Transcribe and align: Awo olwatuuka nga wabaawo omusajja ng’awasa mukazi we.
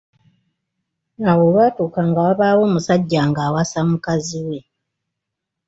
Awo 1.29 1.43
olwatuuka 1.49 2.01
nga 2.09 2.19
wabaawo 2.25 2.61
omusajja 2.69 3.21
ng’awasa 3.29 3.79
mukazi 3.89 4.39
we. 4.47 4.59